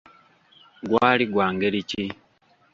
[0.89, 2.05] Gwali gwa ngeri ki?